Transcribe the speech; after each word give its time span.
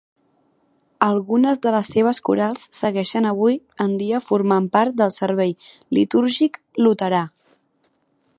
Algunes 1.07 1.59
de 1.65 1.73
les 1.75 1.91
seves 1.97 2.21
corals 2.29 2.63
segueixen 2.77 3.27
avui 3.33 3.59
en 3.87 3.95
dia 4.01 4.23
formant 4.31 4.71
part 4.79 4.99
del 5.03 5.15
servei 5.21 5.55
litúrgic 5.99 6.59
luterà. 6.87 7.23